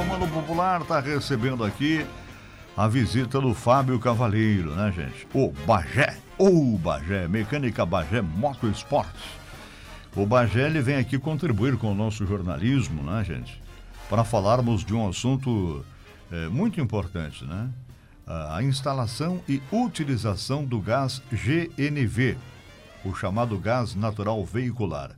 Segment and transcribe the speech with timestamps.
[0.00, 2.06] Comando Popular está recebendo aqui
[2.74, 5.28] a visita do Fábio Cavaleiro, né, gente?
[5.34, 9.14] O Bagé, ou Bagé, Mecânica Bagé Motorsport.
[10.16, 13.60] O Bagé ele vem aqui contribuir com o nosso jornalismo, né, gente?
[14.08, 15.84] Para falarmos de um assunto
[16.32, 17.68] é, muito importante, né?
[18.26, 22.38] A instalação e utilização do gás GNV,
[23.04, 25.10] o chamado gás natural veicular.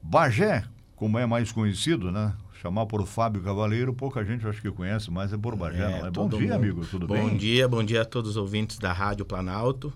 [0.00, 0.64] Bagé,
[0.96, 2.32] como é mais conhecido, né?
[2.60, 6.10] Chamar por Fábio Cavaleiro, pouca gente acho que conhece, mas é por Bagé, é, é?
[6.10, 6.52] Bom dia, mundo.
[6.52, 7.28] amigo, tudo bom bem?
[7.30, 9.88] Bom dia, bom dia a todos os ouvintes da Rádio Planalto.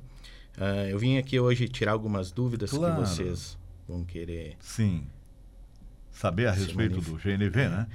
[0.57, 2.95] Uh, eu vim aqui hoje tirar algumas dúvidas claro.
[2.95, 4.57] que vocês vão querer.
[4.61, 5.05] Sim.
[6.11, 7.69] Saber a respeito do GNV, é.
[7.69, 7.87] né?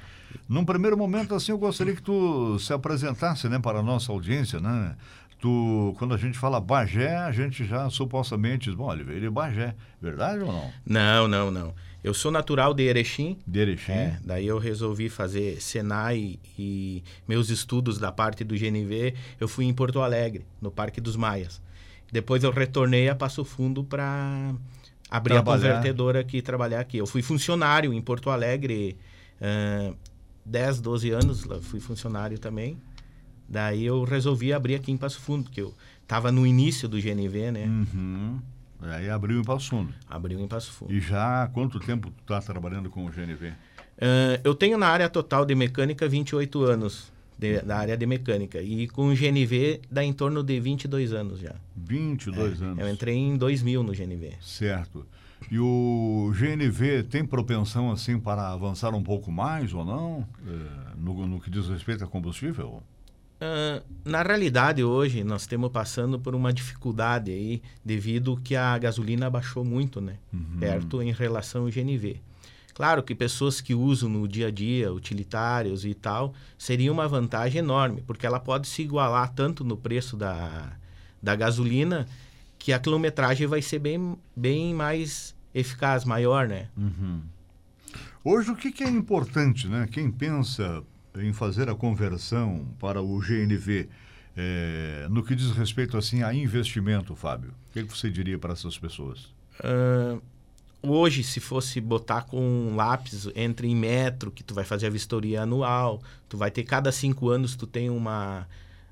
[0.48, 4.60] Num primeiro momento, assim, eu gostaria que tu se apresentasse, né, para a nossa audiência,
[4.60, 4.96] né?
[5.98, 9.74] Quando a gente fala Bagé, a gente já supostamente diz, bom, ele veio de Bagé,
[10.02, 10.72] verdade ou não?
[10.86, 11.74] Não, não, não.
[12.04, 13.38] Eu sou natural de Erechim.
[13.46, 13.92] De Erechim.
[13.92, 19.66] É, daí eu resolvi fazer Senai e meus estudos da parte do GNV, eu fui
[19.66, 21.62] em Porto Alegre, no Parque dos Maias.
[22.12, 24.54] Depois eu retornei a Passo Fundo para
[25.10, 25.56] abrir trabalhar.
[25.56, 26.98] a convertedora aqui, trabalhar aqui.
[26.98, 28.98] Eu fui funcionário em Porto Alegre
[29.42, 29.96] uh,
[30.46, 32.78] 10, 12 anos, fui funcionário também.
[33.50, 37.52] Daí eu resolvi abrir aqui em Passo Fundo, porque eu estava no início do GNV,
[37.52, 37.66] né?
[37.66, 38.40] Uhum.
[38.82, 39.94] Aí abriu em Passo Fundo.
[40.08, 40.94] Abriu em Passo Fundo.
[40.94, 43.48] E já há quanto tempo tu está trabalhando com o GNV?
[43.50, 48.62] Uh, eu tenho na área total de mecânica 28 anos, de, da área de mecânica.
[48.62, 51.56] E com o GNV dá em torno de 22 anos já.
[51.76, 52.80] 22 é, anos.
[52.80, 54.34] Eu entrei em 2000 no GNV.
[54.42, 55.06] Certo.
[55.50, 60.28] E o GNV tem propensão assim para avançar um pouco mais ou não?
[60.98, 62.84] No, no que diz respeito a combustível?
[63.40, 69.30] Uh, na realidade, hoje, nós estamos passando por uma dificuldade aí, devido que a gasolina
[69.30, 70.18] baixou muito, né?
[70.34, 70.58] Uhum.
[70.60, 72.20] Perto em relação ao GNV.
[72.74, 77.60] Claro que pessoas que usam no dia a dia, utilitários e tal, seria uma vantagem
[77.60, 80.74] enorme, porque ela pode se igualar tanto no preço da,
[81.22, 82.08] da gasolina,
[82.58, 86.68] que a quilometragem vai ser bem, bem mais eficaz, maior, né?
[86.78, 87.22] Uhum.
[88.24, 89.88] Hoje, o que, que é importante, né?
[89.90, 90.84] Quem pensa
[91.24, 93.90] em fazer a conversão para o GNV,
[94.36, 97.52] é, no que diz respeito assim a investimento, Fábio?
[97.70, 99.34] O que, você diria para essas pessoas?
[99.60, 100.22] Uh,
[100.82, 104.90] hoje, se fosse botar com um lápis, entre em metro, que tu vai fazer a
[104.90, 108.48] vistoria anual, tu vai ter cada cinco anos, tu tem uma...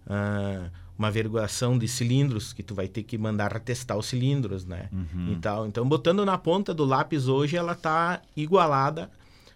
[0.06, 4.90] Uh, uma averiguação de cilindros que tu vai ter que mandar testar os cilindros, né?
[4.92, 5.34] Uhum.
[5.34, 5.68] E tal.
[5.68, 9.08] Então, botando na ponta do lápis hoje, ela tá igualada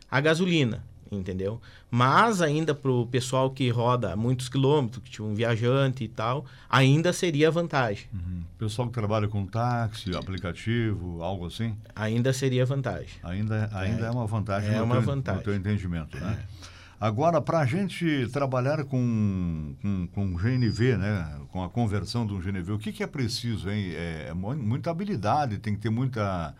[0.09, 1.61] à gasolina entendeu?
[1.89, 6.45] Mas ainda para o pessoal que roda muitos quilômetros, que tipo um viajante e tal,
[6.69, 8.05] ainda seria vantagem.
[8.13, 8.43] Uhum.
[8.57, 11.75] Pessoal que trabalha com táxi, aplicativo, algo assim?
[11.95, 13.19] Ainda seria vantagem.
[13.23, 14.73] Ainda, ainda é, é uma vantagem.
[14.73, 15.39] É uma teu, vantagem.
[15.39, 16.39] No teu entendimento, né?
[16.99, 21.39] Agora, para a gente trabalhar com, com, com GNV, né?
[21.49, 23.71] com a conversão do GNV, o que, que é preciso?
[23.71, 23.91] Hein?
[23.95, 26.53] É, é muita habilidade, tem que ter muita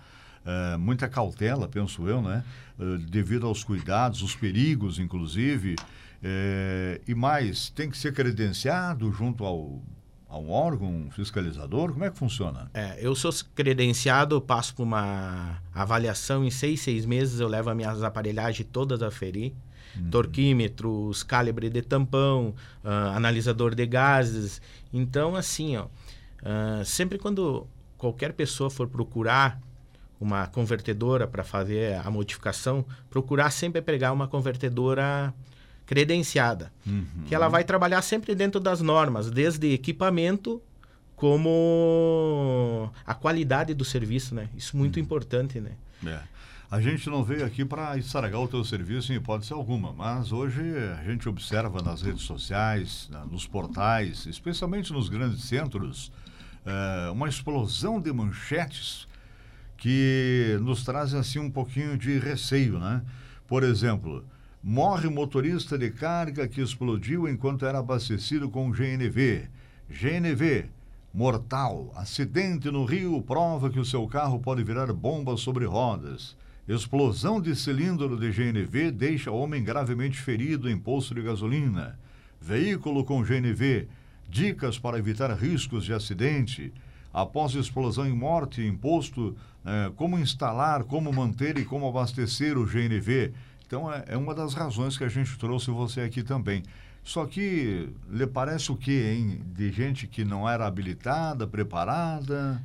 [0.45, 2.43] uh, muita cautela, penso eu, né?
[2.79, 5.75] Uh, devido aos cuidados, os perigos, inclusive.
[5.75, 9.81] Uh, e mais, tem que ser credenciado junto ao,
[10.29, 11.91] a um órgão fiscalizador?
[11.91, 12.69] Como é que funciona?
[12.73, 17.75] É, eu sou credenciado, passo por uma avaliação em seis, seis meses, eu levo as
[17.75, 19.53] minhas aparelhagens todas a ferir.
[19.93, 20.09] Uhum.
[20.09, 24.61] Torquímetros, calibre de tampão, uh, analisador de gases.
[24.93, 29.59] Então, assim, ó, uh, sempre quando qualquer pessoa for procurar
[30.21, 35.33] uma convertedora para fazer a modificação, procurar sempre pegar uma convertedora
[35.85, 37.23] credenciada, uhum.
[37.27, 40.61] que ela vai trabalhar sempre dentro das normas, desde equipamento
[41.15, 44.47] como a qualidade do serviço, né?
[44.55, 45.03] Isso é muito uhum.
[45.03, 45.71] importante, né?
[46.05, 46.19] É.
[46.69, 50.61] A gente não veio aqui para estragar o teu serviço em hipótese alguma, mas hoje
[50.99, 56.11] a gente observa nas redes sociais, nos portais, especialmente nos grandes centros,
[56.65, 59.05] é, uma explosão de manchetes
[59.81, 63.01] que nos trazem assim um pouquinho de receio, né?
[63.47, 64.23] Por exemplo,
[64.63, 69.49] morre motorista de carga que explodiu enquanto era abastecido com GNV.
[69.89, 70.69] GNV,
[71.11, 71.91] mortal.
[71.95, 76.37] Acidente no Rio prova que o seu carro pode virar bomba sobre rodas.
[76.67, 81.97] Explosão de cilindro de GNV deixa homem gravemente ferido em posto de gasolina.
[82.39, 83.87] Veículo com GNV.
[84.29, 86.71] Dicas para evitar riscos de acidente
[87.13, 89.35] após explosão em morte em posto,
[89.65, 93.31] é, como instalar, como manter e como abastecer o GNV.
[93.67, 96.63] Então é, é, uma das razões que a gente trouxe você aqui também.
[97.03, 99.41] Só que lhe parece o quê, hein?
[99.55, 102.61] De gente que não era habilitada, preparada?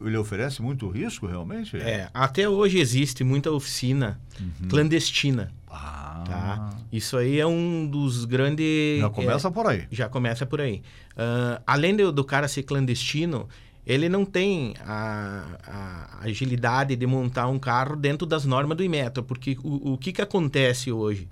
[0.00, 1.76] ele oferece muito risco, realmente?
[1.76, 4.68] É, até hoje existe muita oficina Uhum.
[4.68, 5.52] clandestina.
[5.68, 6.70] Ah, Tá?
[6.90, 9.00] Isso aí é um dos grandes.
[9.00, 9.86] já começa é, por aí.
[9.90, 10.82] já começa por aí.
[11.16, 13.48] Ah, além do, do cara ser clandestino,
[13.86, 19.22] ele não tem a, a agilidade de montar um carro dentro das normas do Inmetro.
[19.22, 21.28] Porque o, o que, que acontece hoje?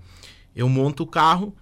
[0.54, 1.54] Eu monto o carro,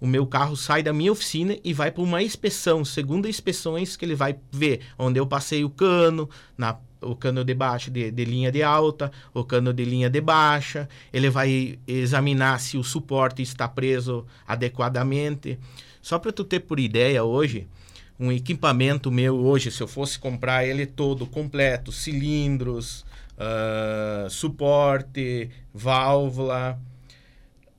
[0.00, 4.04] o meu carro sai da minha oficina e vai para uma inspeção, segunda inspeções que
[4.04, 8.24] ele vai ver onde eu passei o cano, na, o cano de baixo de, de
[8.24, 13.42] linha de alta, o cano de linha de baixa, ele vai examinar se o suporte
[13.42, 15.58] está preso adequadamente.
[16.00, 17.66] Só para tu ter por ideia hoje,
[18.18, 23.04] um equipamento meu hoje, se eu fosse comprar ele todo completo, cilindros,
[23.38, 26.78] ah, suporte, válvula,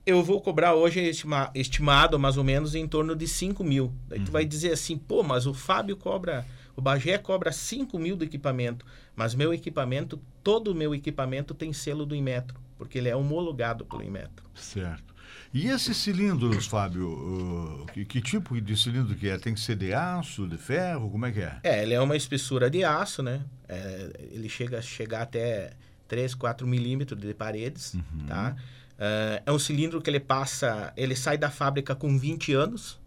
[0.06, 3.92] eu vou cobrar hoje estima, estimado mais ou menos em torno de 5 mil.
[4.08, 8.16] Daí tu vai dizer assim, pô, mas o Fábio cobra, o Bagé cobra 5 mil
[8.16, 13.10] do equipamento, mas meu equipamento, todo o meu equipamento tem selo do Inmetro, porque ele
[13.10, 14.46] é homologado pelo Inmetro.
[14.54, 15.09] Certo.
[15.52, 19.36] E esses cilindros, Fábio, uh, que, que tipo de cilindro que é?
[19.36, 21.10] Tem que ser de aço, de ferro?
[21.10, 21.58] Como é que é?
[21.64, 23.42] É, ele é uma espessura de aço, né?
[23.68, 25.72] É, ele chega a chegar até
[26.06, 27.96] 3, 4 milímetros de paredes,
[28.28, 28.54] tá?
[28.96, 33.00] É, é um cilindro que ele passa, ele sai da fábrica com 20 anos,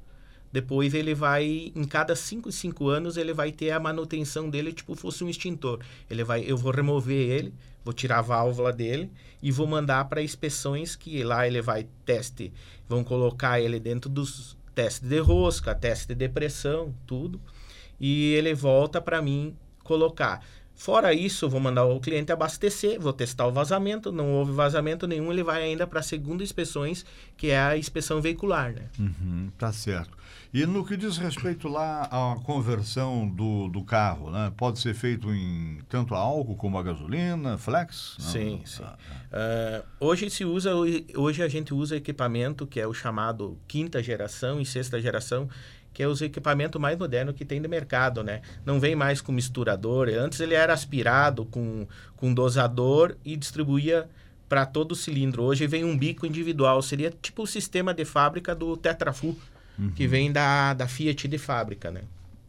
[0.53, 4.93] depois ele vai, em cada 5, 5 anos, ele vai ter a manutenção dele, tipo
[4.93, 5.79] fosse um extintor.
[6.07, 7.53] Ele vai, eu vou remover ele,
[7.83, 9.11] vou tirar a válvula dele
[9.41, 12.53] e vou mandar para inspeções que lá ele vai teste,
[12.87, 17.41] vão colocar ele dentro dos testes de rosca, teste de pressão, tudo
[17.99, 20.45] e ele volta para mim colocar.
[20.75, 25.31] Fora isso, vou mandar o cliente abastecer, vou testar o vazamento, não houve vazamento nenhum,
[25.31, 27.05] ele vai ainda para a segunda inspeções,
[27.37, 28.89] que é a inspeção veicular, né?
[28.99, 30.17] Uhum, tá certo.
[30.53, 34.53] E no que diz respeito lá à conversão do, do carro, né?
[34.55, 38.15] Pode ser feito em tanto a álcool como a gasolina, flex?
[38.19, 38.25] Não?
[38.27, 38.83] Sim, sim.
[38.83, 38.95] Ah,
[39.31, 44.61] Ah, hoje se usa, hoje a gente usa equipamento que é o chamado quinta geração
[44.61, 45.49] e sexta geração,
[45.91, 48.43] que é os equipamentos mais modernos que tem no mercado, né?
[48.63, 50.07] Não vem mais com misturador.
[50.09, 54.07] Antes ele era aspirado com, com dosador e distribuía
[54.47, 55.41] para todo o cilindro.
[55.41, 56.79] Hoje vem um bico individual.
[56.83, 59.35] Seria tipo o sistema de fábrica do Tetrafu,
[59.95, 62.01] que vem da, da Fiat de fábrica, né?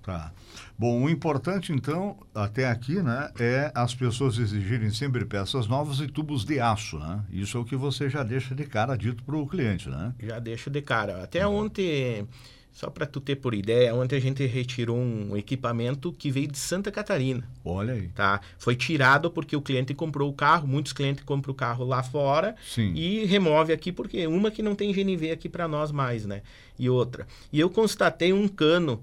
[0.03, 0.33] Tá.
[0.79, 6.07] Bom, o importante então, até aqui, né, é as pessoas exigirem sempre peças novas e
[6.07, 7.25] tubos de aço, né?
[7.31, 10.13] Isso é o que você já deixa de cara dito para o cliente, né?
[10.23, 11.23] Já deixo de cara.
[11.23, 12.29] Até ontem,
[12.75, 16.59] só para tu ter por ideia, ontem a gente retirou um equipamento que veio de
[16.59, 17.49] Santa Catarina.
[17.65, 18.09] Olha aí.
[18.09, 18.41] tá?
[18.59, 22.57] Foi tirado porque o cliente comprou o carro, muitos clientes compram o carro lá fora
[22.67, 22.93] Sim.
[22.95, 26.43] e remove aqui porque uma que não tem GNV aqui para nós mais, né?
[26.77, 27.29] E outra.
[27.53, 29.01] E eu constatei um cano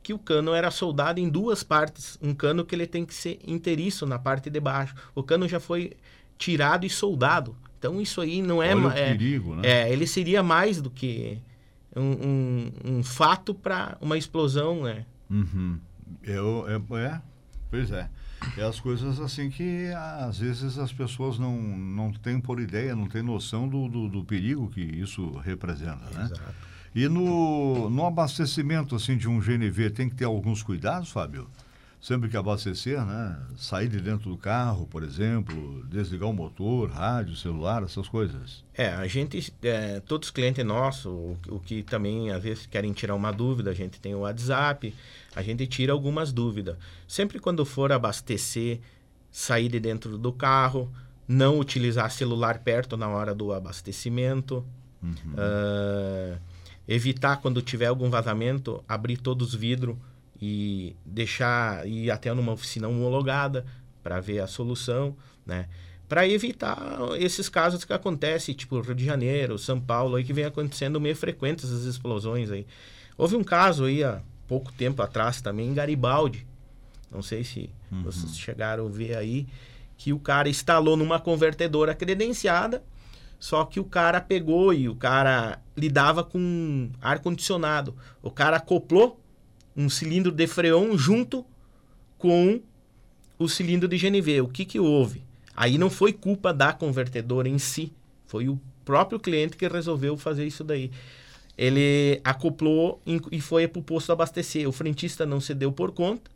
[0.00, 3.40] que o cano era soldado em duas partes, um cano que ele tem que ser
[3.44, 4.94] inteiriço na parte de baixo.
[5.12, 5.94] O cano já foi
[6.38, 7.56] tirado e soldado.
[7.80, 9.62] Então isso aí não é, Olha o é, perigo, né?
[9.64, 11.40] é, ele seria mais do que
[11.96, 15.06] um, um, um fato para uma explosão, né?
[15.30, 15.78] Uhum.
[16.22, 17.20] Eu, é, é,
[17.70, 18.08] pois é.
[18.56, 19.90] É as coisas assim que
[20.20, 24.24] às vezes as pessoas não, não têm por ideia, não têm noção do, do, do
[24.24, 26.26] perigo que isso representa, né?
[26.26, 26.54] Exato.
[26.94, 31.48] E no, no abastecimento assim de um GNV tem que ter alguns cuidados, Fábio?
[32.00, 33.36] Sempre que abastecer, né?
[33.56, 38.64] Sair de dentro do carro, por exemplo, desligar o motor, rádio, celular, essas coisas.
[38.74, 42.92] É, a gente, é, todos os clientes nossos, o, o que também às vezes querem
[42.92, 44.94] tirar uma dúvida, a gente tem o WhatsApp,
[45.34, 46.76] a gente tira algumas dúvidas.
[47.08, 48.80] Sempre quando for abastecer,
[49.30, 50.92] sair de dentro do carro,
[51.26, 54.64] não utilizar celular perto na hora do abastecimento,
[55.36, 56.38] ah,
[56.86, 59.96] evitar quando tiver algum vazamento, abrir todos os vidros
[60.40, 63.64] e deixar ir até numa oficina homologada
[64.02, 65.68] para ver a solução, né?
[66.08, 70.44] Para evitar esses casos que acontecem, tipo Rio de Janeiro, São Paulo, aí que vem
[70.44, 72.64] acontecendo meio frequentes essas explosões aí.
[73.18, 76.46] Houve um caso aí há pouco tempo atrás também em Garibaldi.
[77.10, 77.70] Não sei se
[78.04, 79.48] vocês chegaram a ver aí
[79.96, 82.84] que o cara instalou numa convertedora credenciada,
[83.38, 87.96] só que o cara pegou e o cara lidava com ar condicionado.
[88.22, 89.20] O cara acoplou
[89.76, 91.44] um cilindro de freon junto
[92.18, 92.60] com
[93.38, 94.40] o cilindro de GNV.
[94.40, 95.22] O que que houve?
[95.54, 97.92] Aí não foi culpa da convertedora em si,
[98.26, 100.90] foi o próprio cliente que resolveu fazer isso daí.
[101.56, 103.00] Ele acoplou
[103.32, 104.68] e foi para o posto abastecer.
[104.68, 106.30] O frentista não se deu por conta.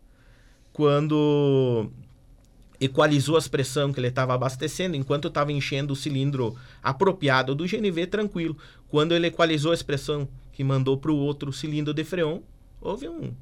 [0.73, 1.91] Quando
[2.81, 8.07] equalizou as pressão que ele estava abastecendo, enquanto estava enchendo o cilindro apropriado do GNV,
[8.07, 8.57] tranquilo.
[8.89, 12.41] Quando ele equalizou a pressão que mandou para o outro cilindro de freon,
[12.81, 13.35] houve um,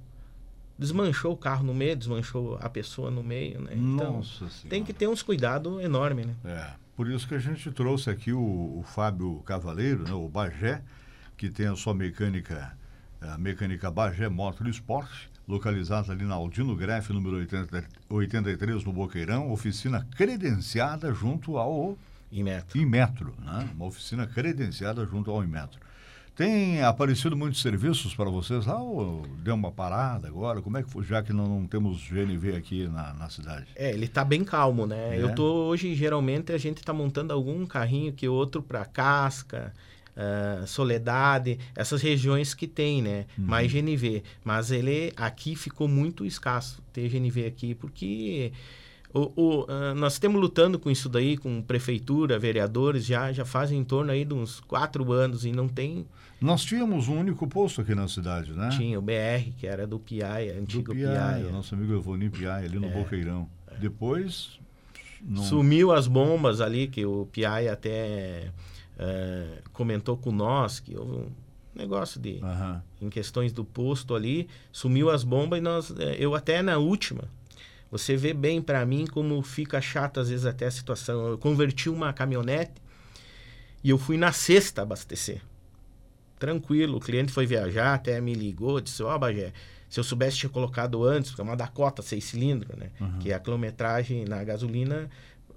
[0.79, 3.73] desmanchou o carro no meio, desmanchou a pessoa no meio, né?
[3.75, 4.23] Então,
[4.69, 6.35] tem que ter uns cuidados enormes, né?
[6.45, 10.83] É, por isso que a gente trouxe aqui o, o Fábio Cavaleiro, né, o Bagé,
[11.37, 12.77] que tem a sua mecânica,
[13.21, 19.51] a mecânica Bagé Motor Esporte, localizada ali na Aldino Greff, número 80, 83, no Boqueirão,
[19.51, 21.97] oficina credenciada junto ao
[22.31, 22.79] Em metro.
[22.79, 23.71] Inmetro, né?
[23.75, 25.81] Uma oficina credenciada junto ao Inmetro.
[26.39, 30.63] Tem aparecido muitos serviços para vocês lá ou deu uma parada agora?
[30.63, 33.67] Como é que foi, já que não, não temos GNV aqui na, na cidade?
[33.75, 35.17] É, ele tá bem calmo, né?
[35.17, 35.21] É?
[35.21, 39.75] Eu tô hoje, geralmente, a gente tá montando algum carrinho que outro para Casca,
[40.17, 43.27] ah, Soledade, essas regiões que tem, né?
[43.37, 44.23] Mais GNV.
[44.45, 48.53] Mas ele aqui ficou muito escasso ter GNV aqui, porque
[49.13, 53.79] o, o, ah, nós estamos lutando com isso daí, com prefeitura, vereadores, já, já fazem
[53.79, 56.07] em torno aí de uns quatro anos e não tem.
[56.41, 58.69] Nós tínhamos um único posto aqui na cidade, né?
[58.71, 61.45] Tinha o BR, que era do PIAI, Do antigo Piai, PIAI.
[61.45, 63.49] o nosso amigo Evoni Piai, ali no Boqueirão.
[63.81, 64.59] Depois,
[65.21, 65.43] não...
[65.43, 68.53] Sumiu as bombas ali, que o Piai até
[68.99, 71.27] eh, comentou com nós, que houve um
[71.75, 72.39] negócio de.
[72.43, 72.83] Aham.
[73.01, 75.91] Em questões do posto ali, sumiu as bombas e nós.
[75.99, 77.25] eh, eu até na última.
[77.91, 81.29] Você vê bem para mim como fica chato às vezes até a situação.
[81.29, 82.73] Eu converti uma caminhonete
[83.83, 85.41] e eu fui na sexta abastecer.
[86.39, 89.53] Tranquilo, o cliente foi viajar, até me ligou, disse: Ó, Bagé,
[89.89, 92.91] se eu soubesse tinha colocado antes, porque é uma Dakota seis cilindros, né?
[93.19, 95.11] Que a quilometragem na gasolina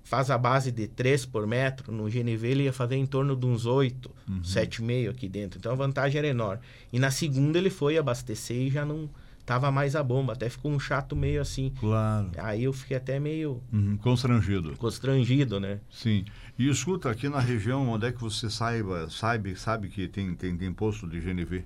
[0.03, 3.45] faz a base de 3 por metro, no GNV ele ia fazer em torno de
[3.45, 4.41] uns 8, Uhum.
[4.41, 5.59] 7,5 aqui dentro.
[5.59, 6.63] Então a vantagem era enorme.
[6.91, 9.07] E na segunda ele foi abastecer e já não
[9.45, 11.73] tava mais a bomba, até ficou um chato meio assim.
[11.79, 12.31] Claro.
[12.37, 14.75] Aí eu fiquei até meio Uhum, Constrangido.
[14.77, 15.79] constrangido, né?
[15.89, 16.25] Sim.
[16.57, 20.55] E escuta, aqui na região, onde é que você saiba, sabe, sabe que tem, tem,
[20.57, 21.63] tem posto de GNV?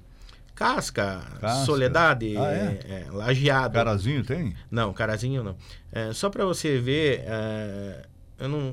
[0.53, 1.65] Casca, Casca.
[1.65, 2.79] Soledade, Ah, é?
[3.07, 3.73] é, Lajeado.
[3.73, 4.55] Carazinho tem?
[4.71, 5.55] Não, Carazinho não.
[5.91, 8.05] É, só para você ver, é,
[8.39, 8.71] eu, não,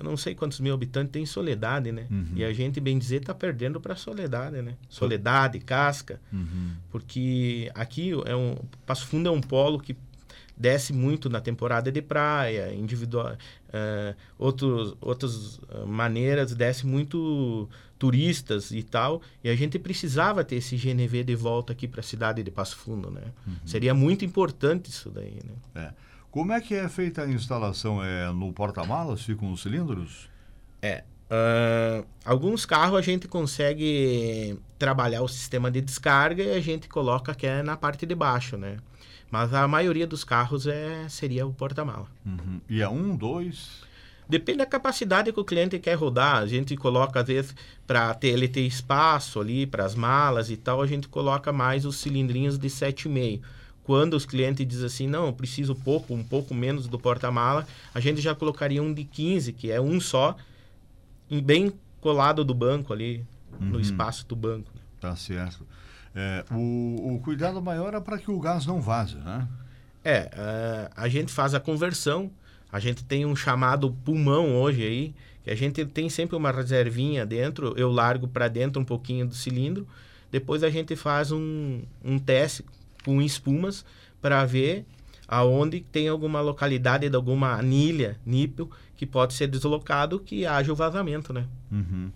[0.00, 2.06] eu não sei quantos mil habitantes tem Soledade, né?
[2.10, 2.32] Uhum.
[2.34, 4.74] E a gente, bem dizer, tá perdendo para Soledade, né?
[4.88, 6.72] Soledade, Casca, Uhum.
[6.90, 9.94] porque aqui é um Passo Fundo é um polo que
[10.56, 13.36] desce muito na temporada de praia, individual,
[13.72, 20.56] é, outros, outras ah, maneiras desce muito turistas e tal, e a gente precisava ter
[20.56, 23.22] esse GNV de volta aqui para a cidade de Passo Fundo, né?
[23.66, 25.54] Seria muito importante isso daí, né?
[25.88, 25.92] É.
[26.30, 28.02] Como é que é feita a instalação?
[28.02, 29.22] É no porta-malas?
[29.22, 30.28] Ficam os cilindros?
[30.80, 31.04] É.
[31.28, 37.34] ah, alguns carros a gente consegue trabalhar o sistema de descarga e a gente coloca
[37.34, 38.78] que é na parte de baixo, né?
[39.30, 42.06] Mas a maioria dos carros é, seria o porta-mala.
[42.26, 42.60] Uhum.
[42.68, 43.82] E é um, dois?
[44.28, 46.36] Depende da capacidade que o cliente quer rodar.
[46.36, 47.54] A gente coloca, às vezes,
[47.86, 51.84] para ter, ele ter espaço ali para as malas e tal, a gente coloca mais
[51.84, 53.40] os cilindrinhos de 7,5.
[53.84, 57.98] Quando os clientes dizem assim, não, eu preciso pouco, um pouco menos do porta-mala, a
[58.00, 60.36] gente já colocaria um de 15, que é um só,
[61.30, 63.24] em- bem colado do banco ali,
[63.58, 63.80] no Uhum.
[63.80, 64.70] espaço do banco.
[65.00, 65.66] Tá certo.
[66.14, 69.46] É, o, o cuidado maior é para que o gás não vaze, né?
[70.04, 72.30] É, eh, a gente faz a conversão,
[72.72, 77.24] a gente tem um chamado pulmão hoje aí, que a gente tem sempre uma reservinha
[77.26, 79.86] dentro, eu largo para dentro um pouquinho do cilindro,
[80.30, 82.64] depois a gente faz um, um teste
[83.04, 83.84] com espumas
[84.20, 84.84] para ver
[85.30, 90.76] aonde tem alguma localidade de alguma anilha, nípel, que pode ser deslocado, que haja o
[90.76, 91.46] vazamento, né?
[91.70, 92.10] Uhum.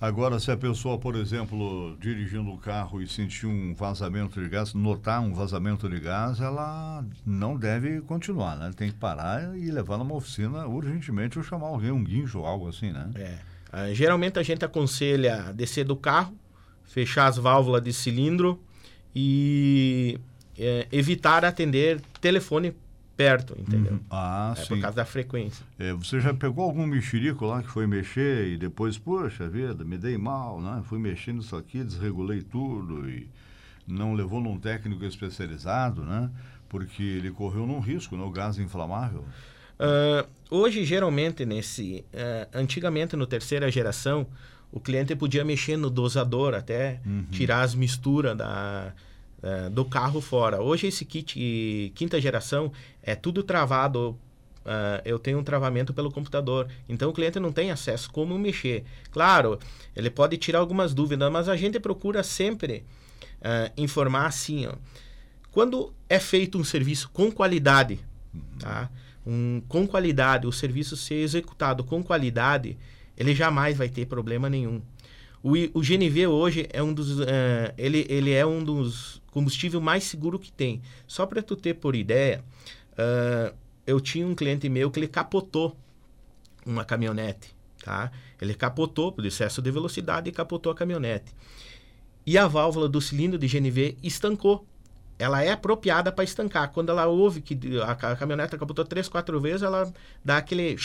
[0.00, 4.72] Agora, se a pessoa, por exemplo, dirigindo o carro e sentir um vazamento de gás,
[4.72, 8.70] notar um vazamento de gás, ela não deve continuar, né?
[8.74, 12.68] Tem que parar e levar numa oficina urgentemente ou chamar alguém, um guincho ou algo
[12.68, 13.10] assim, né?
[13.16, 13.38] É.
[13.70, 16.34] Ah, geralmente a gente aconselha descer do carro,
[16.84, 18.58] fechar as válvulas de cilindro
[19.14, 20.18] e
[20.60, 22.74] é, evitar atender telefone
[23.16, 23.92] perto, entendeu?
[23.94, 24.00] Uhum.
[24.10, 24.68] Ah, É sim.
[24.68, 25.64] por causa da frequência.
[25.78, 29.98] É, você já pegou algum mexerico lá que foi mexer e depois, poxa vida, me
[29.98, 30.82] dei mal, né?
[30.86, 33.28] Fui mexendo isso aqui, desregulei tudo e
[33.86, 36.30] não levou num técnico especializado, né?
[36.68, 38.22] Porque ele correu num risco, né?
[38.22, 39.24] O gás inflamável.
[39.78, 42.04] Ah, hoje, geralmente, nesse.
[42.14, 44.26] ah, antigamente, no terceira geração,
[44.72, 47.24] o cliente podia mexer no dosador até Uhum.
[47.30, 48.92] tirar as misturas da,
[49.42, 50.60] ah, do carro fora.
[50.60, 54.18] Hoje, esse kit quinta geração é tudo travado.
[54.64, 56.68] ah, eu tenho um travamento pelo computador.
[56.88, 58.84] Então, o cliente não tem acesso como mexer.
[59.10, 59.58] Claro,
[59.96, 62.84] ele pode tirar algumas dúvidas, mas a gente procura sempre
[63.42, 64.74] ah, informar assim, ó.
[65.50, 67.98] Quando é feito um serviço com qualidade,
[68.58, 68.88] tá?
[69.26, 72.78] Um, com qualidade, o serviço ser executado com qualidade,
[73.16, 74.80] ele jamais vai ter problema nenhum.
[75.42, 77.24] O, o GNV hoje é um dos, uh,
[77.78, 80.82] ele, ele é um dos combustível mais seguro que tem.
[81.06, 82.44] Só para tu ter por ideia,
[82.92, 83.54] uh,
[83.86, 85.76] eu tinha um cliente meu que ele capotou
[86.66, 88.10] uma caminhonete, tá?
[88.40, 91.34] Ele capotou por excesso de velocidade e capotou a caminhonete.
[92.26, 94.66] E a válvula do cilindro de GNV estancou.
[95.18, 96.70] Ela é apropriada para estancar.
[96.70, 99.92] Quando ela ouve que a, a caminhonete capotou três, quatro vezes, ela
[100.24, 100.76] dá aquele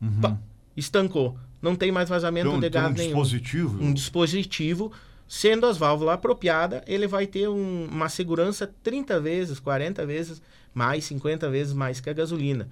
[0.00, 0.38] uhum.
[0.76, 1.36] Estancou.
[1.60, 3.08] Não tem mais vazamento então, de gás um nenhum.
[3.08, 3.84] Dispositivo.
[3.84, 4.92] Um dispositivo.
[5.28, 10.42] Sendo as válvulas apropriadas, ele vai ter um, uma segurança 30 vezes, 40 vezes
[10.74, 12.68] mais, 50 vezes mais que a gasolina.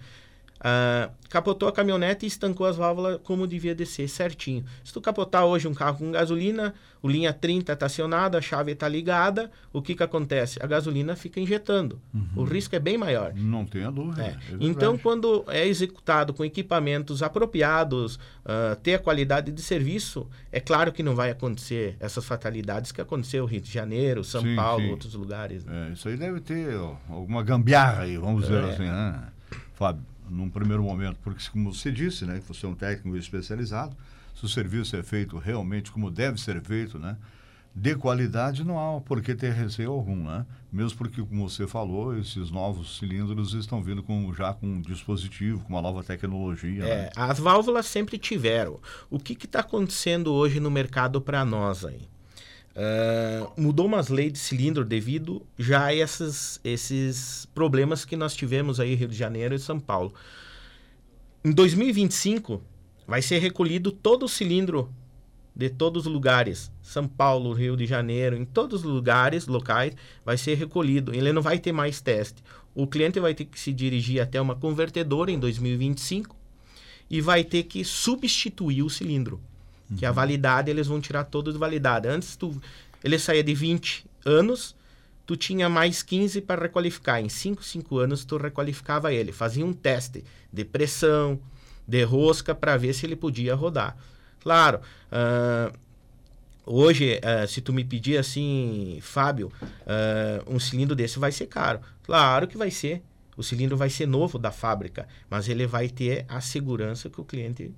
[0.59, 4.65] Uh, capotou a caminhonete e estancou as válvulas como devia descer certinho.
[4.83, 8.73] Se tu capotar hoje um carro com gasolina, o linha 30 está acionado, a chave
[8.73, 10.59] está ligada, o que que acontece?
[10.61, 12.00] A gasolina fica injetando.
[12.12, 12.29] Uhum.
[12.37, 13.33] O risco é bem maior.
[13.35, 14.23] Não tenha dúvida.
[14.23, 14.31] É.
[14.31, 20.59] É então, quando é executado com equipamentos apropriados, uh, ter a qualidade de serviço, é
[20.59, 24.57] claro que não vai acontecer essas fatalidades que aconteceu no Rio de Janeiro, São sim,
[24.57, 24.91] Paulo, sim.
[24.91, 25.65] outros lugares.
[25.65, 25.88] Né?
[25.88, 28.71] É, isso aí deve ter ó, alguma gambiarra aí, vamos dizer é.
[28.71, 29.23] assim, né?
[29.75, 33.97] Fábio num primeiro momento, porque como você disse, né, que você é um técnico especializado,
[34.35, 37.16] se o serviço é feito realmente como deve ser feito, né,
[37.75, 40.44] de qualidade, não há por que ter receio algum, né?
[40.70, 45.61] Mesmo porque, como você falou, esses novos cilindros estão vindo com, já com um dispositivo,
[45.61, 46.85] com uma nova tecnologia.
[46.85, 47.11] É, né?
[47.16, 48.80] as válvulas sempre tiveram.
[49.08, 52.08] O que está acontecendo hoje no mercado para nós aí?
[52.78, 58.78] Uh, mudou umas leis de cilindro devido já a esses, esses problemas que nós tivemos
[58.78, 60.14] aí Rio de Janeiro e São Paulo.
[61.44, 62.62] Em 2025
[63.04, 64.94] vai ser recolhido todo o cilindro
[65.56, 69.92] de todos os lugares, São Paulo, Rio de Janeiro, em todos os lugares locais
[70.25, 71.12] vai ser recolhido.
[71.12, 72.44] Ele não vai ter mais teste.
[72.76, 76.37] O cliente vai ter que se dirigir até uma convertedora em 2025
[77.11, 79.40] e vai ter que substituir o cilindro.
[79.90, 79.97] Uhum.
[79.97, 82.09] Que a validade eles vão tirar toda de validade.
[82.09, 82.61] Antes tu,
[83.02, 84.76] ele saía de 20 anos,
[85.26, 87.21] tu tinha mais 15 para requalificar.
[87.21, 89.33] Em 5, 5 anos tu requalificava ele.
[89.33, 91.38] Fazia um teste de pressão,
[91.87, 93.97] de rosca para ver se ele podia rodar.
[94.40, 94.80] Claro,
[95.12, 95.73] uh,
[96.64, 101.80] hoje, uh, se tu me pedir assim, Fábio, uh, um cilindro desse vai ser caro.
[102.02, 103.03] Claro que vai ser.
[103.37, 107.24] O cilindro vai ser novo da fábrica, mas ele vai ter a segurança que o
[107.24, 107.72] cliente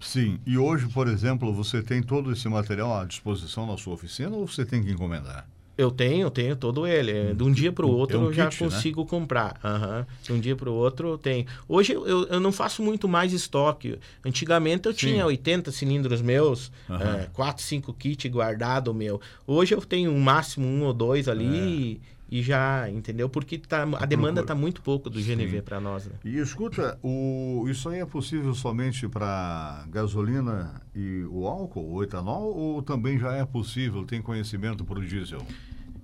[0.00, 4.36] Sim, e hoje, por exemplo, você tem todo esse material à disposição na sua oficina
[4.36, 5.46] ou você tem que encomendar?
[5.76, 7.34] Eu tenho, tenho todo ele.
[7.34, 8.70] De um dia para o outro é um eu já kit, né?
[8.70, 9.06] consigo né?
[9.08, 9.60] comprar.
[9.64, 10.04] Uhum.
[10.22, 11.46] De um dia para o outro eu tenho.
[11.68, 13.98] Hoje eu, eu não faço muito mais estoque.
[14.24, 14.98] Antigamente eu Sim.
[14.98, 16.96] tinha 80 cilindros meus, uhum.
[16.96, 19.20] é, 4, 5 kits guardado meu.
[19.44, 21.44] Hoje eu tenho um máximo um ou dois ali.
[21.44, 23.28] É e já, entendeu?
[23.28, 26.06] Porque tá, a demanda está muito pouco do GNV para nós.
[26.06, 26.12] Né?
[26.24, 32.56] E escuta, o, isso aí é possível somente para gasolina e o álcool, o etanol,
[32.56, 35.46] ou também já é possível, tem conhecimento para o diesel?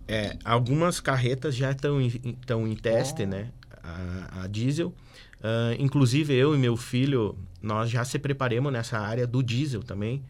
[0.06, 3.26] É, algumas carretas já estão em, em teste, oh.
[3.26, 3.50] né?
[3.82, 4.94] A, a diesel.
[5.40, 10.22] Uh, inclusive eu e meu filho, nós já se preparamos nessa área do diesel também.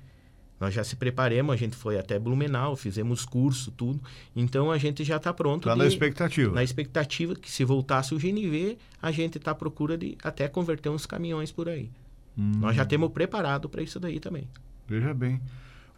[0.61, 3.99] Nós já se preparamos, a gente foi até Blumenau, fizemos curso, tudo.
[4.37, 5.67] Então a gente já está pronto.
[5.67, 6.55] Está na expectativa.
[6.55, 10.91] Na expectativa que se voltasse o GNV, a gente está à procura de até converter
[10.91, 11.91] uns caminhões por aí.
[12.37, 12.53] Hum.
[12.59, 14.47] Nós já temos preparado para isso daí também.
[14.87, 15.41] Veja bem.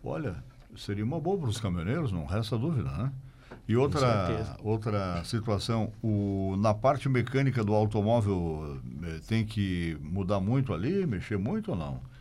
[0.04, 0.44] Olha,
[0.76, 3.12] seria uma boa para os caminhoneiros, não resta dúvida, né?
[3.66, 10.72] E outra, outra situação, o, na parte mecânica do automóvel eh, tem que mudar muito
[10.72, 12.11] ali, mexer muito ou não?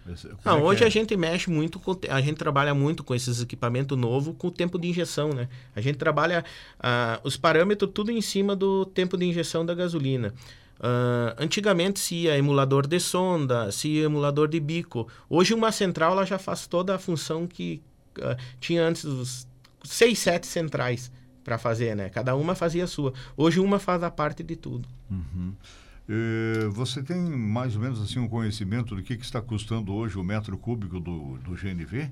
[0.43, 0.87] Não, é hoje é?
[0.87, 4.51] a gente mexe muito com, a gente trabalha muito com esses equipamentos novos com o
[4.51, 5.47] tempo de injeção, né?
[5.75, 6.43] A gente trabalha
[6.79, 10.33] uh, os parâmetros tudo em cima do tempo de injeção da gasolina.
[10.79, 15.07] Uh, antigamente se ia emulador de sonda, se ia emulador de bico.
[15.29, 17.81] Hoje uma central ela já faz toda a função que
[18.17, 19.47] uh, tinha antes dos
[19.83, 21.11] seis, sete centrais
[21.43, 22.09] para fazer, né?
[22.09, 23.13] Cada uma fazia a sua.
[23.37, 24.87] Hoje uma faz a parte de tudo.
[25.09, 25.53] Uhum.
[26.09, 30.17] Eh, você tem mais ou menos assim um conhecimento do que, que está custando hoje
[30.17, 32.11] o metro cúbico do, do GNV?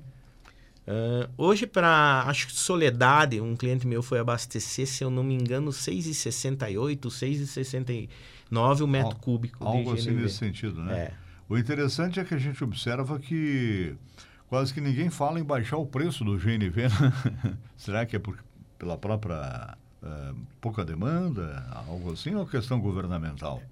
[0.88, 5.34] Uh, hoje, para acho que Soledade, um cliente meu foi abastecer, se eu não me
[5.34, 6.98] engano, 6,68,
[8.50, 9.64] 6,69 o metro Al, cúbico.
[9.64, 10.98] Algo assim nesse sentido, né?
[10.98, 11.12] É.
[11.48, 13.94] O interessante é que a gente observa que
[14.48, 16.88] quase que ninguém fala em baixar o preço do GNV.
[16.88, 17.56] Né?
[17.76, 18.42] Será que é por,
[18.78, 23.62] pela própria uh, pouca demanda, algo assim, ou questão governamental?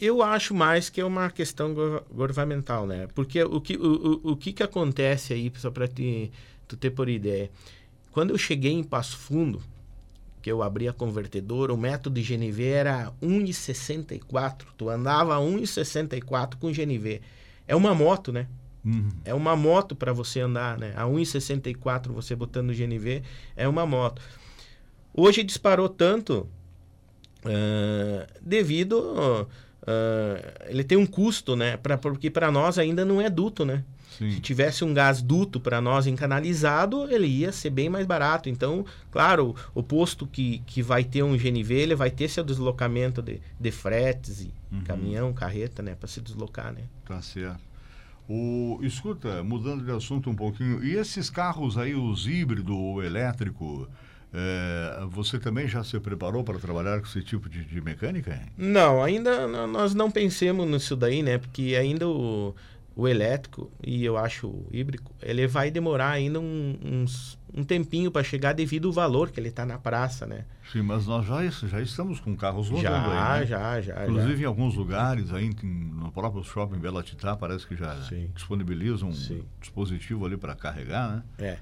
[0.00, 1.74] Eu acho mais que é uma questão
[2.10, 3.06] governamental, né?
[3.14, 7.08] Porque o que, o, o, o que, que acontece aí, só para tu ter por
[7.08, 7.50] ideia,
[8.10, 9.62] quando eu cheguei em Passo Fundo,
[10.42, 14.64] que eu abri a convertedora, o método de GNV era 1,64.
[14.76, 17.22] Tu andava 1,64 com GNV.
[17.66, 18.48] É uma moto, né?
[18.84, 19.08] Uhum.
[19.24, 20.92] É uma moto para você andar, né?
[20.96, 23.22] A 1,64 você botando no GNV
[23.56, 24.20] é uma moto.
[25.14, 26.48] Hoje disparou tanto
[27.44, 28.98] uh, devido.
[29.00, 29.46] Uh,
[30.66, 31.76] ele tem um custo, né?
[31.76, 33.84] Pra, porque para nós ainda não é duto, né?
[34.18, 34.30] Sim.
[34.30, 38.48] Se tivesse um gás duto para nós encanalizado, ele ia ser bem mais barato.
[38.48, 43.22] Então, claro, o posto que, que vai ter um GNV, ele vai ter seu deslocamento
[43.22, 44.82] de, de fretes, e uhum.
[44.82, 45.94] caminhão, carreta, né?
[45.94, 46.82] Para se deslocar, né?
[47.06, 47.60] Tá certo.
[48.28, 53.88] O, escuta, mudando de assunto um pouquinho, e esses carros aí, os híbrido ou elétrico,
[54.34, 58.40] é, você também já se preparou para trabalhar com esse tipo de, de mecânica?
[58.56, 61.38] Não, ainda nós não pensemos nisso daí, né?
[61.38, 62.54] Porque ainda o,
[62.96, 68.10] o elétrico e eu acho o híbrido, ele vai demorar ainda um, uns, um tempinho
[68.10, 70.44] para chegar devido ao valor que ele está na praça, né?
[70.70, 73.46] Sim, mas nós já, já estamos com carros rodando já, aí, né?
[73.46, 74.42] Já, já, Inclusive já.
[74.42, 78.30] em alguns lugares, aí no próprio shopping Bela Titá, parece que já Sim.
[78.34, 79.44] disponibiliza um Sim.
[79.60, 81.22] dispositivo ali para carregar, né?
[81.38, 81.58] É.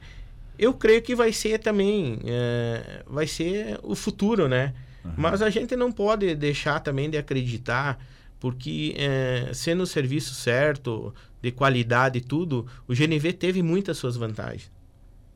[0.61, 4.75] Eu creio que vai ser também, é, vai ser o futuro, né?
[5.03, 5.14] Uhum.
[5.16, 7.99] Mas a gente não pode deixar também de acreditar
[8.38, 14.16] porque é, sendo o serviço certo, de qualidade e tudo, o GNV teve muitas suas
[14.16, 14.70] vantagens.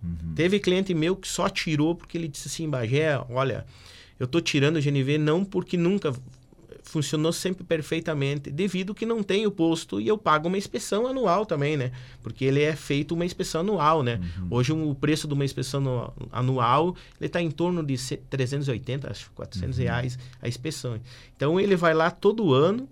[0.02, 0.34] Uhum.
[0.34, 3.64] Teve cliente meu que só tirou porque ele disse assim, Bagé, olha,
[4.20, 6.12] eu estou tirando o GNV não porque nunca
[6.84, 11.44] funcionou sempre perfeitamente, devido que não tem o posto e eu pago uma inspeção anual
[11.46, 11.90] também, né?
[12.22, 14.20] Porque ele é feito uma inspeção anual, né?
[14.38, 14.48] Uhum.
[14.50, 17.96] Hoje o preço de uma inspeção anual, ele está em torno de
[18.28, 19.82] 380, acho 400 uhum.
[19.82, 21.00] reais a inspeção.
[21.34, 22.88] Então ele vai lá todo ano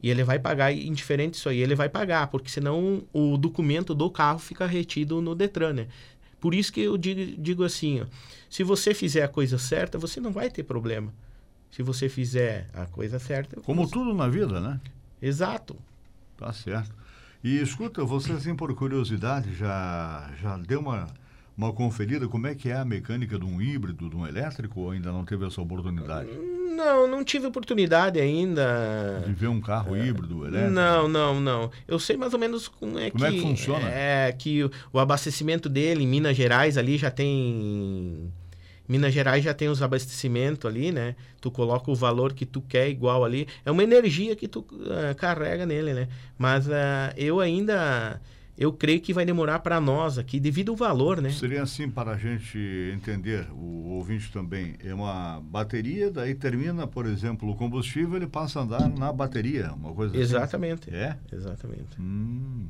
[0.00, 4.08] e ele vai pagar, indiferente disso aí, ele vai pagar, porque senão o documento do
[4.08, 5.88] carro fica retido no Detran, né?
[6.40, 8.06] Por isso que eu digo, digo assim, ó,
[8.48, 11.12] se você fizer a coisa certa, você não vai ter problema.
[11.70, 13.60] Se você fizer a coisa certa.
[13.60, 13.92] Como você...
[13.92, 14.80] tudo na vida, né?
[15.20, 15.76] Exato.
[16.36, 16.94] Tá certo.
[17.42, 21.06] E escuta, você assim por curiosidade já já deu uma
[21.56, 24.90] uma conferida como é que é a mecânica de um híbrido, de um elétrico ou
[24.90, 26.28] ainda não teve essa oportunidade?
[26.76, 29.22] Não, não tive oportunidade ainda.
[29.24, 30.74] De ver um carro é, híbrido, elétrico?
[30.74, 31.70] Não, não, não.
[31.88, 33.12] Eu sei mais ou menos como é como que...
[33.12, 33.88] Como é que funciona?
[33.88, 38.30] É que o, o abastecimento dele em Minas Gerais ali já tem
[38.88, 41.14] Minas Gerais já tem os abastecimentos ali, né?
[41.40, 43.46] Tu coloca o valor que tu quer igual ali.
[43.64, 46.08] É uma energia que tu uh, carrega nele, né?
[46.38, 46.70] Mas uh,
[47.16, 48.20] eu ainda
[48.58, 51.30] eu creio que vai demorar para nós aqui, devido ao valor, né?
[51.30, 52.58] Seria assim para a gente
[52.94, 58.60] entender, o ouvinte também, é uma bateria, daí termina, por exemplo, o combustível, ele passa
[58.60, 60.22] a andar na bateria, uma coisa assim?
[60.22, 60.88] Exatamente.
[60.88, 60.98] Assim.
[60.98, 61.18] É?
[61.30, 62.00] Exatamente.
[62.00, 62.66] Hum.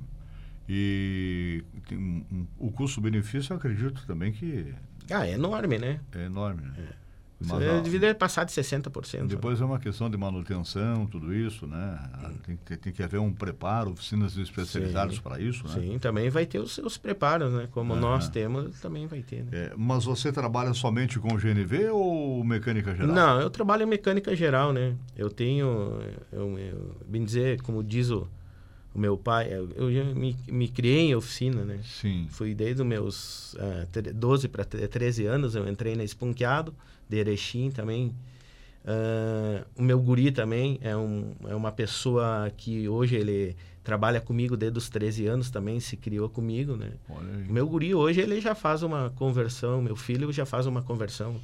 [0.68, 4.74] E tem um, um, o custo-benefício, eu acredito também que
[5.10, 6.00] ah, é enorme, né?
[6.14, 6.72] É enorme, né?
[6.78, 7.06] É.
[7.38, 9.26] Você deveria passar de 60%.
[9.26, 9.64] Depois né?
[9.64, 11.98] é uma questão de manutenção, tudo isso, né?
[12.46, 15.74] Tem, tem, tem que haver um preparo, oficinas especializadas para isso, né?
[15.74, 17.68] Sim, também vai ter os seus preparos, né?
[17.72, 17.98] Como é.
[17.98, 19.44] nós temos, também vai ter.
[19.44, 19.50] Né?
[19.52, 23.14] É, mas você trabalha somente com GNV ou mecânica geral?
[23.14, 24.96] Não, eu trabalho em mecânica geral, né?
[25.14, 26.00] Eu tenho,
[26.32, 28.26] eu, eu, bem dizer, como diz o,
[28.96, 31.80] o meu pai, eu me, me criei em oficina, né?
[31.84, 32.26] Sim.
[32.30, 36.74] Fui desde os meus uh, 12 para 13 anos, eu entrei na Esponqueado,
[37.06, 38.14] de Erechim também.
[38.86, 43.54] Uh, o meu guri também é, um, é uma pessoa que hoje ele
[43.84, 46.92] trabalha comigo desde os 13 anos também, se criou comigo, né?
[47.50, 51.38] O meu guri hoje ele já faz uma conversão, meu filho já faz uma conversão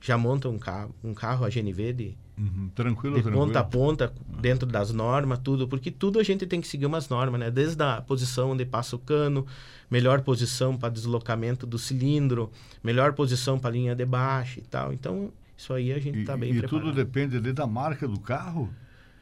[0.00, 3.46] já monta um carro, um carro a GNV de, uhum, tranquilo, de tranquilo.
[3.46, 4.40] ponta a ponta, uhum.
[4.40, 7.50] dentro das normas, tudo, porque tudo a gente tem que seguir umas normas, né?
[7.50, 9.46] Desde a posição onde passa o cano,
[9.90, 12.50] melhor posição para deslocamento do cilindro,
[12.82, 14.92] melhor posição para linha de baixo e tal.
[14.92, 16.76] Então, isso aí a gente está bem e preparado.
[16.76, 18.70] E tudo depende ali da marca do carro?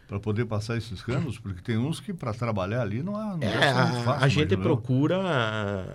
[0.06, 1.36] para poder passar esses canos?
[1.38, 4.24] Porque tem uns que para trabalhar ali não é, não é, é fácil.
[4.24, 5.18] A gente procura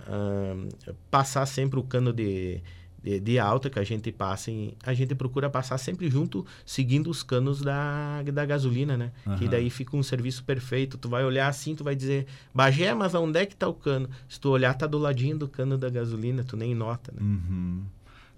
[0.06, 2.60] uh, passar sempre o cano de
[3.02, 7.10] de, de, alta que a gente passa em, a gente procura passar sempre junto seguindo
[7.10, 9.12] os canos da, da gasolina né?
[9.26, 9.36] Uhum.
[9.36, 10.96] que daí fica um serviço perfeito.
[10.96, 14.08] Tu vai olhar assim tu vai dizer Bagé mas onde é que tá o cano?
[14.28, 17.18] Se tu olhar tá do ladinho do cano da gasolina tu nem nota né?
[17.20, 17.82] Uhum.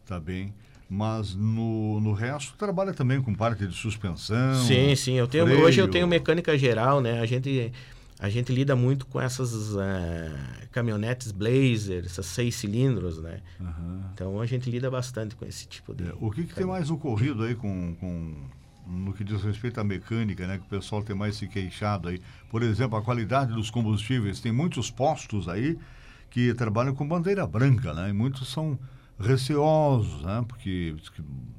[0.06, 0.54] tá bem.
[0.88, 5.14] Mas no, no resto trabalha também com parte de suspensão sim sim.
[5.14, 5.64] Eu tenho freio.
[5.64, 7.20] hoje eu tenho mecânica geral né?
[7.20, 7.72] A gente
[8.18, 9.78] a gente lida muito com essas uh,
[10.70, 13.40] caminhonetes Blazer, essas seis cilindros, né?
[13.60, 14.02] Uhum.
[14.12, 16.04] Então a gente lida bastante com esse tipo de.
[16.04, 18.34] É, o que, que tem mais ocorrido aí com, com
[18.86, 20.58] no que diz respeito à mecânica, né?
[20.58, 22.20] Que o pessoal tem mais se queixado aí.
[22.50, 24.40] Por exemplo, a qualidade dos combustíveis.
[24.40, 25.78] Tem muitos postos aí
[26.30, 28.10] que trabalham com bandeira branca, né?
[28.10, 28.78] E muitos são
[29.18, 30.44] receosos, né?
[30.46, 30.94] Porque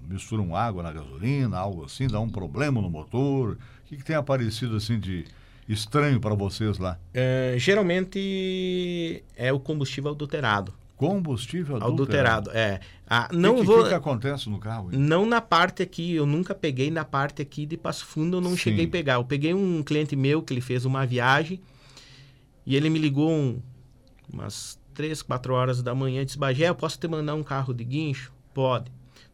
[0.07, 3.53] misturam água na gasolina, algo assim, dá um problema no motor.
[3.53, 5.25] O que, que tem aparecido assim de
[5.67, 6.99] estranho para vocês lá?
[7.13, 10.73] É, geralmente é o combustível adulterado.
[10.95, 12.49] Combustível adulterado.
[12.49, 12.79] Adulterado, é.
[13.07, 13.83] Ah, não que, vou.
[13.83, 14.89] que, que acontece no carro?
[14.93, 14.97] hein?
[14.99, 18.51] Não na parte aqui, eu nunca peguei na parte aqui de Passo Fundo, eu não
[18.51, 18.57] Sim.
[18.57, 19.13] cheguei a pegar.
[19.15, 21.59] Eu peguei um cliente meu que ele fez uma viagem
[22.65, 23.59] e ele me ligou um-
[24.31, 27.73] umas 3, 4 horas da manhã e disse: Bagé, eu posso te mandar um carro
[27.73, 28.31] de guincho?
[28.53, 28.89] Pode.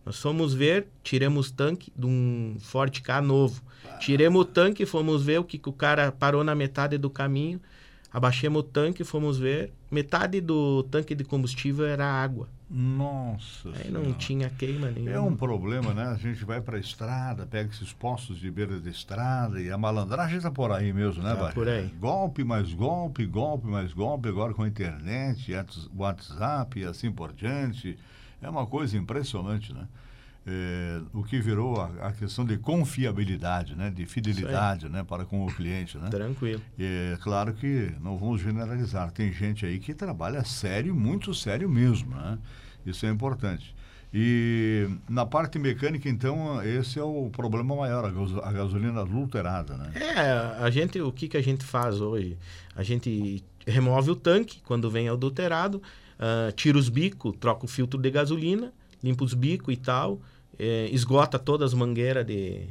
[0.05, 3.61] Nós fomos ver, tiramos o tanque de um Forte K novo.
[3.99, 7.61] Tiremos o tanque, fomos ver o que, que o cara parou na metade do caminho.
[8.11, 9.71] Abaixemos o tanque, fomos ver.
[9.91, 12.49] Metade do tanque de combustível era água.
[12.69, 14.17] Nossa Aí não Senhora.
[14.17, 15.11] tinha queima nenhuma.
[15.11, 16.03] É um problema, né?
[16.05, 19.77] A gente vai para a estrada, pega esses postos de beira de estrada e a
[19.77, 21.87] malandragem está por aí mesmo, né, Tá por aí.
[21.99, 27.33] Golpe mais golpe, golpe mais golpe, agora com a internet, ats- WhatsApp e assim por
[27.33, 27.97] diante.
[28.41, 29.87] É uma coisa impressionante, né?
[30.45, 33.91] É, o que virou a, a questão de confiabilidade, né?
[33.91, 35.03] De fidelidade, né?
[35.03, 36.09] Para com o cliente, né?
[36.09, 36.61] Tranquilo.
[36.79, 39.11] É claro que não vamos generalizar.
[39.11, 42.39] Tem gente aí que trabalha sério, muito sério mesmo, né?
[42.85, 43.75] Isso é importante.
[44.13, 49.77] E na parte mecânica, então, esse é o problema maior, a, gaso- a gasolina adulterada,
[49.77, 49.91] né?
[49.95, 52.35] É, a gente, o que, que a gente faz hoje?
[52.75, 55.81] A gente remove o tanque quando vem adulterado,
[56.21, 58.71] ah, tira os bicos, troca o filtro de gasolina,
[59.03, 60.21] limpa os bicos e tal,
[60.59, 62.67] eh, esgota todas as mangueiras de.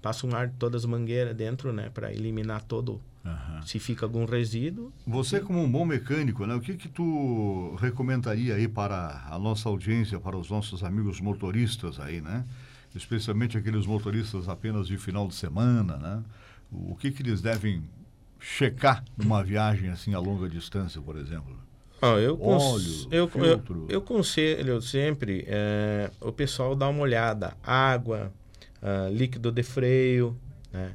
[0.00, 1.90] Passa um ar de todas as mangueiras dentro, né?
[1.90, 3.00] Para eliminar todo.
[3.24, 3.62] Aham.
[3.64, 4.92] Se fica algum resíduo.
[5.06, 6.54] Você como um bom mecânico, né?
[6.54, 12.00] O que que tu recomendaria aí para a nossa audiência, para os nossos amigos motoristas
[12.00, 12.44] aí, né?
[12.94, 16.22] Especialmente aqueles motoristas apenas de final de semana, né?
[16.70, 17.84] O que que eles devem
[18.40, 21.56] checar numa viagem assim a longa distância, por exemplo?
[22.02, 23.86] Ó, eu, Óleo, eu, eu, filtro.
[23.88, 27.54] eu conselho sempre eh, o pessoal dar uma olhada.
[27.62, 28.32] Água,
[28.82, 30.36] ah, líquido de freio,
[30.72, 30.92] né?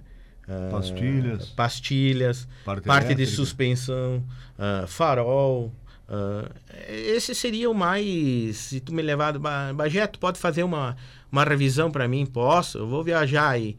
[0.50, 1.46] Ah, Pastilhas.
[1.50, 4.22] pastilhas, Parte parte de suspensão,
[4.60, 5.72] ah, farol.
[6.10, 6.50] ah,
[6.90, 8.58] esse seria o mais.
[8.58, 9.38] Se tu me levar.
[9.40, 10.98] Ba- Bagé, tu pode fazer uma,
[11.32, 12.26] uma revisão para mim?
[12.26, 12.80] Posso?
[12.80, 13.78] Eu vou viajar aí.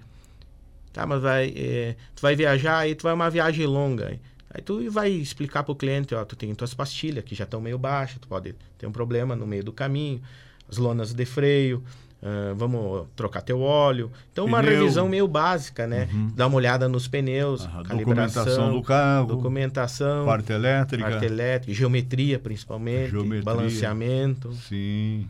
[0.94, 4.06] Tá, mas vai, eh, tu vai viajar aí, tu vai uma viagem longa.
[4.08, 4.18] Aí
[4.64, 8.18] tu vai explicar pro cliente, ó, tu tem tuas pastilhas que já estão meio baixas,
[8.20, 10.20] tu pode ter um problema no meio do caminho,
[10.68, 11.82] as lonas de freio,
[12.22, 14.10] ah, vamos trocar teu óleo.
[14.32, 14.80] Então uma Pneu.
[14.80, 16.08] revisão meio básica, né?
[16.34, 21.08] Dar uma olhada nos pneus, Aham, calibração, documentação do carro, documentação, parte elétrica.
[21.10, 23.42] parte elétrica, geometria principalmente, Geometria.
[23.42, 24.52] balanceamento.
[24.54, 25.28] Sim,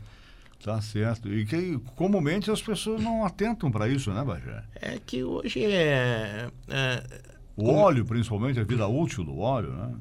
[0.64, 1.28] tá certo.
[1.32, 4.62] E que comumente as pessoas não atentam para isso, né, Bajé?
[4.76, 7.02] É que hoje é, é
[7.58, 9.94] O óleo, principalmente, a vida útil do óleo, né?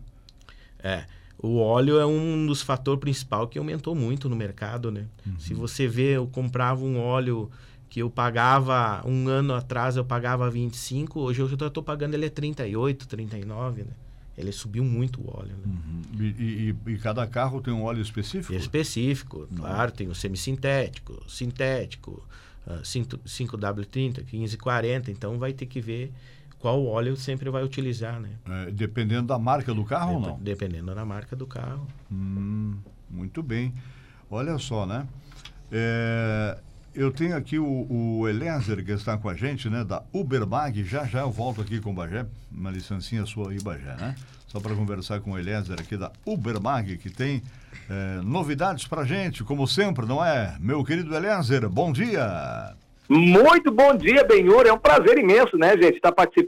[0.80, 1.06] É,
[1.40, 5.06] o óleo é um dos fatores principais que aumentou muito no mercado, né?
[5.40, 7.50] Se você vê, eu comprava um óleo
[7.90, 12.26] que eu pagava um ano atrás, eu pagava 25, hoje eu já estou pagando ele
[12.26, 13.92] é 38, 39, né?
[14.38, 15.64] Ele subiu muito o óleo, né?
[15.66, 16.02] Uhum.
[16.20, 18.54] E, e- e- cada carro tem um óleo específico?
[18.54, 22.24] É específico, claro, tem o semissintético, sintético,
[22.68, 26.12] ah, 5- 5W30, 1540, então vai ter que ver
[26.60, 28.30] qual óleo sempre vai utilizar, né?
[28.68, 30.40] É, dependendo da marca do carro ou Dep- não?
[30.40, 31.88] Dependendo da marca do carro.
[32.12, 32.76] Hum,
[33.10, 33.74] muito bem.
[34.30, 35.08] Olha só, né?
[35.72, 36.58] É,
[36.96, 39.84] eu tenho aqui o, o Eliezer que está com a gente, né?
[39.84, 40.84] Da Uberbag.
[40.84, 42.26] Já já eu volto aqui com o Bagé.
[42.52, 44.16] Uma licencinha sua aí, Bagé, né?
[44.48, 47.44] Só para conversar com o Eliezer aqui da Uberbag, que tem
[47.90, 50.56] é, novidades para gente, como sempre, não é?
[50.60, 52.74] Meu querido Eliezer, bom dia!
[53.10, 54.66] Muito bom dia, Benhur.
[54.66, 56.46] É um prazer imenso, né, gente, estar participando